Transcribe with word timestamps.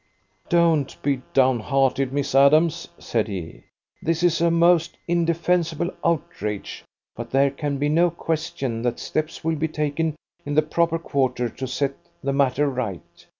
"Don't 0.49 0.99
be 1.03 1.21
down 1.31 1.59
hearted, 1.59 2.11
Miss 2.11 2.33
Adams," 2.33 2.87
said 2.97 3.27
he. 3.27 3.65
"This 4.01 4.23
is 4.23 4.41
a 4.41 4.49
most 4.49 4.97
indefensible 5.07 5.91
outrage, 6.03 6.83
but 7.15 7.29
there 7.29 7.51
can 7.51 7.77
be 7.77 7.87
no 7.87 8.09
question 8.09 8.81
that 8.81 8.97
steps 8.97 9.43
will 9.43 9.57
be 9.57 9.67
taken 9.67 10.15
in 10.43 10.55
the 10.55 10.63
proper 10.63 10.97
quarter 10.97 11.49
to 11.49 11.67
set 11.67 11.93
the 12.23 12.33
matter 12.33 12.67
right. 12.67 13.27